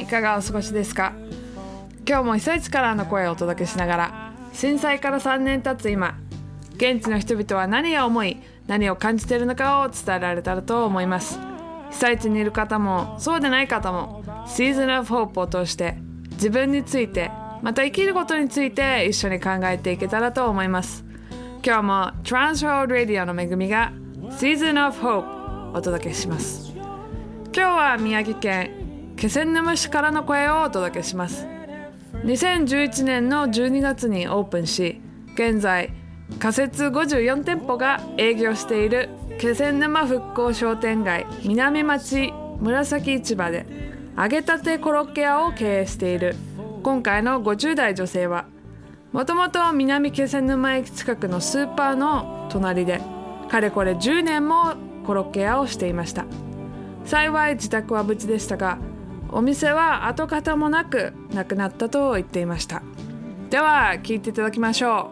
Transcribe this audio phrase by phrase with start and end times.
[0.00, 1.12] いかがお過ごしですか？
[2.06, 6.18] 今日も被災地からの声をお届けしながら震災から3年経つ今
[6.76, 11.38] 現地の人々は何を思い何を感じているのかを伝えられたらと思います。
[11.90, 15.96] 被災地にいる方もそうでない方も Season of Hope を通して
[16.32, 17.30] 自分について
[17.62, 21.04] また生きることについて一緒に考えていけたらと思います。
[21.64, 21.92] 今日も
[22.24, 23.92] Transroad Radio の恵みが
[24.30, 26.72] Season of Hope お届けします。
[26.76, 28.72] 今日は宮城県
[29.16, 31.46] 気仙沼市からの声をお届けします。
[32.24, 35.00] 2011年の12月にオープンし
[35.34, 35.92] 現在
[36.38, 43.66] 仮設54店舗が営業している気仙沼復興商店街南町紫市場で
[44.16, 46.34] 揚げたてコロッケ屋を経営している
[46.82, 48.46] 今回の50代女性は
[49.12, 53.02] もともと南気仙沼駅近くのスーパーの隣で
[53.50, 54.74] かれこれ10年も
[55.04, 56.24] コロッケ屋をしていました。
[57.04, 58.78] 幸い自宅は無事でしたが
[59.34, 62.84] お店は跡形もなくなくなったと言っていました。
[63.50, 65.10] では聞いていただきましょ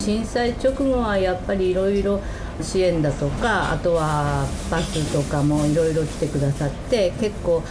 [0.00, 0.02] う。
[0.02, 2.18] 震災直後はやっぱりいろいろ
[2.62, 7.62] 支援だとかあとはバスとかもいろいろ来てくださって結構お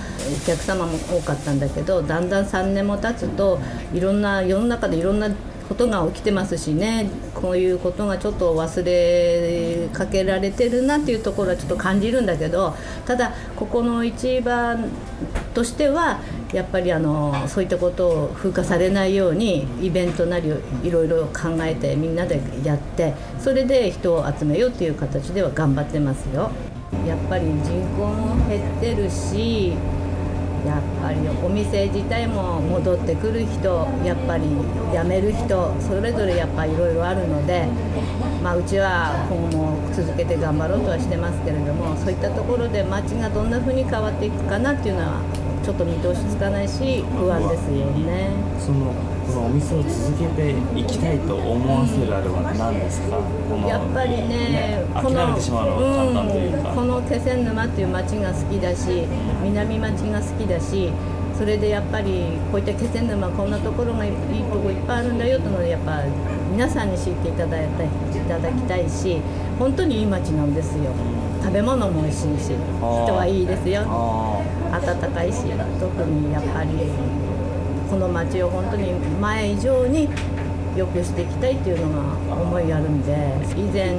[0.46, 3.58] 客様も多かったんだけどだんだん3年も経つと
[3.92, 5.32] いろんな世の中でいろんな
[5.68, 14.90] ことが起きてますしねこういうことがちょっと忘れかけられてるなっていうところはちょっと感じるんだけどただここの一番
[15.54, 16.22] としては
[16.54, 20.52] やっぱりあのそういったことを風化されないようにイベントなり
[20.84, 26.52] いろいろ考えてみんなでやってそれで人を集めようっていう形では頑張ってますよ。
[27.06, 27.64] やっぱり人
[27.98, 29.74] 口も減ってるし
[30.68, 34.44] やっぱりお店自体も戻ってくる人やっぱり
[34.92, 37.66] 辞める人それぞれやっぱいろいろあるので、
[38.44, 48.32] まあ、うちは今後も続けて頑張ろうとはしてますけれどもそういったところで街がどんな風に変わっていくかなっていうのはちょっと見通しつかないし不安ですよね。
[48.58, 48.94] その
[49.28, 53.20] このお店を続けていきたいと思わせられるは何ですか、
[53.68, 59.04] やっぱりねこのうん、この気仙沼っていう街が好きだし
[59.44, 60.90] 南町が好きだし
[61.38, 64.12] それでやっぱりこういった気仙沼こんなところがいい
[64.48, 66.02] とこいっぱいあるんだよというのでやっぱ
[66.50, 67.90] 皆さんに知っていただいたい
[68.26, 69.20] ただきたいし
[69.60, 70.96] 本当にいい街なんですよ。
[71.48, 72.52] 食べ物も美味しいし
[72.82, 73.82] 人はいいですよ
[74.72, 75.44] 暖かいし
[75.80, 76.70] 特にやっぱり
[77.90, 80.10] この街を本当に前以上に
[80.76, 83.14] 良くしていきたいっていうのが思いあるんで
[83.56, 83.96] 以前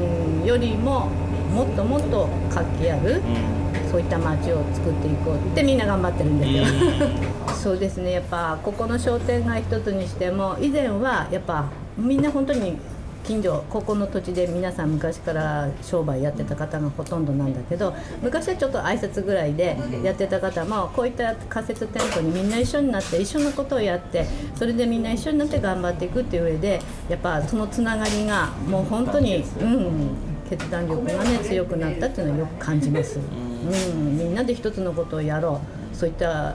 [0.46, 1.10] よりも
[1.52, 7.08] もっともっと活気ある、うん、そういった街を作っていこうってみんな頑張ってるんですよ。
[7.58, 11.64] そうですねやっぱここの商店街一つにしても以前はやっぱ
[11.96, 12.78] みんな本当に
[13.28, 24.24] 近所ここの土地で皆さん昔から商売やってた方がほとんどなんだけど昔はちょっと挨拶ぐらいでやってた方もこういった仮設店舗にみんな一緒になって一緒のことをやって
[24.54, 26.80] それでみんな一緒になって頑張っていくっていう上で
[27.10, 30.16] やっぱそのつながりがもう本当にうん
[30.48, 33.18] 決断力がね強くなったっていうのはよく感じます。
[33.18, 35.60] うん、みんなで一つのことをやろ
[35.92, 36.54] うそういった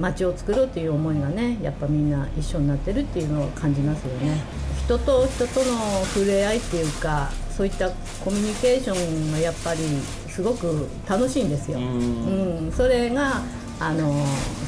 [0.00, 4.40] 街を作ろうっていう思いがねやっぱみんな一緒になってるっていうのを感じますよね。
[4.84, 7.90] 人と人との触れ合いっていうかそういった
[8.24, 9.80] コミュニケーションがやっぱり
[10.28, 11.78] すごく楽しいんですよ。
[11.78, 13.42] うん、それが
[13.80, 14.12] あの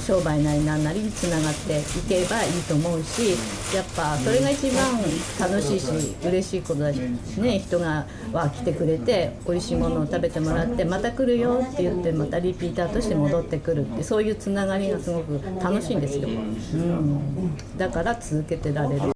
[0.06, 3.32] 商売なりなんなりにつながっていけばいいと思うし
[3.76, 4.98] やっぱそれが一番
[5.38, 6.96] 楽しいし嬉しいことだし、
[7.38, 19.12] ね、人がは来てくれて美味しいものを食べてもらってまた来るよって言ってまたリピーターとして戻ってくるってそういうつながりがすごく楽しいんですよ、うん、だから続けてられる。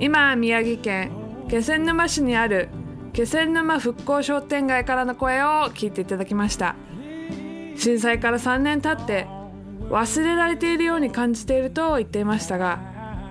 [0.00, 1.12] 今宮城県
[1.48, 2.68] 気仙沼市にある
[3.14, 6.74] 気仙沼復興商店街からの声を聞いていただきました。
[7.76, 9.28] 震災から3年経って
[9.88, 12.80] 忘れられているように感じていると言っていましたが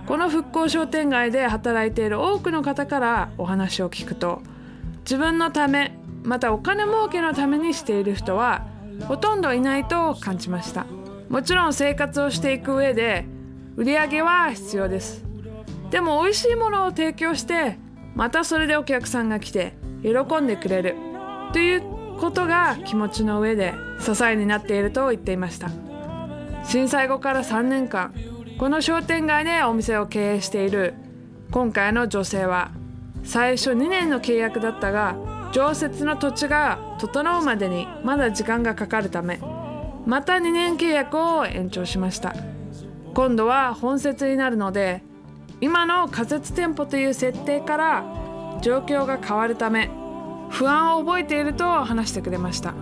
[0.07, 4.41] この復興商店街で働いている多くの方からお話を聞くと
[4.99, 8.65] 自分のためまたお金儲けのためにしている人は
[9.07, 10.85] ほとんどいないと感じました。
[11.27, 13.25] もちろん生活をしていく上で
[13.75, 15.25] 売り上げは必要です。
[15.89, 17.79] でも美味しいものを提供して
[18.15, 19.73] またそれでお客さんが来て
[20.03, 20.95] 喜んでくれる。
[21.51, 21.83] という
[22.19, 25.69] ことが気持ちの上で支えになっていると言っていました。
[26.65, 28.13] 震災後から3年間
[28.57, 30.93] この商店街でお店を経営している
[31.51, 32.71] 今回の女性は
[33.23, 35.15] 最初2年の契約だったが
[35.51, 39.39] 常設の土地が整うまでにまだ時間がかかるため
[40.05, 42.33] また2年契約を延長しました。
[43.13, 45.03] 今度は本節になるので
[45.63, 48.03] 今の仮設店舗という設定から
[48.61, 49.89] 状況が変わるため
[50.49, 52.73] 不安を覚えていると話してくれました。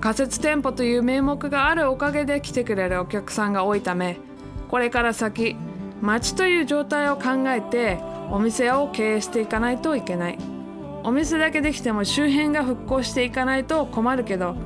[0.00, 4.18] 仮設店舗という名目があるおかげで来てくれるお客さんが多いため
[4.68, 5.54] これから先
[6.00, 8.00] 街という状態を考えて
[8.32, 10.38] お店を経営していかないといけない。
[11.04, 14.56] お店だけできても周辺が復興していかないと困るけど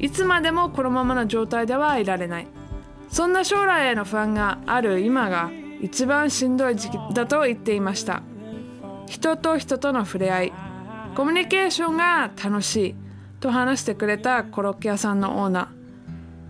[0.00, 2.46] いつまでもこのままの状態ではいられない。
[3.08, 5.50] そんな将来への不安がある今が
[5.84, 8.22] 一番しんどい時期だと言っていました。
[9.06, 10.52] 人と人との触れ合い。
[11.14, 12.94] コミュニケーションが楽しい
[13.38, 15.68] と話してくれたコロッケ屋さんのオーナ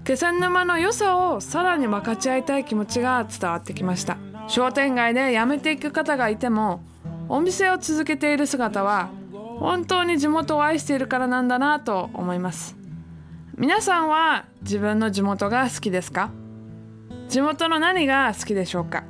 [0.03, 0.05] ー。
[0.07, 4.19] 気仙沼の良さをさらに分かち合いたい気持ちが伝わってきました。
[4.47, 6.85] 商店街で辞めていく方がいても
[7.29, 9.09] お店を続けている姿は
[9.59, 12.77] 本当に地元を愛しているからなんだなと思います。
[13.57, 16.31] 皆さんは自分の地元が好きですか？
[17.29, 19.03] 地元の何が好きでしょうか？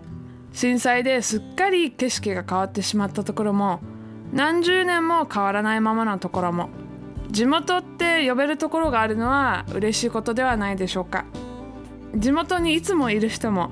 [0.55, 3.81] 震災ですっかり景色が変わってしまったところも
[4.33, 6.71] 何十年も変わらないままのところも
[7.29, 11.25] 地元って呼べるところがあるのは嬉しいことではないでしょうか。
[12.15, 13.71] 地元にいつもいる人も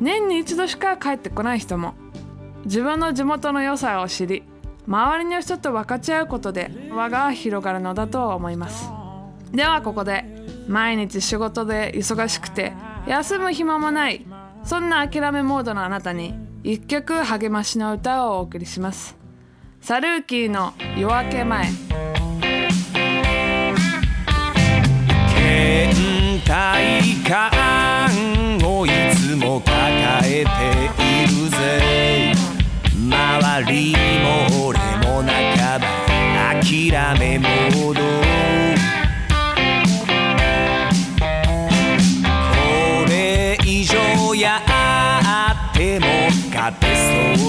[0.00, 1.94] 年に一度しか帰ってこない人も
[2.64, 4.42] 自分の地元の良さを知り
[4.88, 8.90] 周りの人と分かち合うことで輪が広がるのだと思います。
[9.52, 10.24] ではここで
[10.66, 12.72] 毎日仕事で忙しくて
[13.06, 14.26] 休む暇もない
[14.64, 19.14] そんな諦めモードのあなたに一曲励ましの歌をお送りします。
[19.82, 21.66] サルーキーの夜明け前。
[25.36, 30.50] 倦怠感をいつも抱えて
[31.02, 32.32] いるぜ。
[32.96, 35.86] 周りも俺も半ば
[36.62, 38.43] 諦めモード。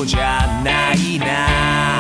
[0.06, 1.95] じゃないな。